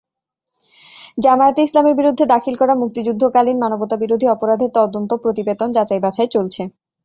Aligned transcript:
জামায়াতে 1.17 1.61
ইসলামীর 1.63 1.97
বিরুদ্ধে 1.99 2.25
দাখিল 2.33 2.55
করা 2.57 2.73
মুক্তিযুদ্ধকালীন 2.81 3.57
মানবতাবিরোধী 3.59 4.25
অপরাধের 4.27 4.71
তদন্ত 4.77 5.11
প্রতিবেদন 5.23 5.67
যাচাইবাছাই 5.77 6.29
চলছে। 6.35 6.61